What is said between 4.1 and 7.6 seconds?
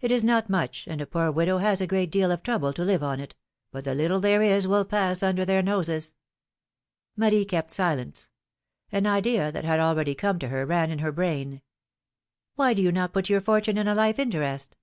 there is will pass under their noses! Marie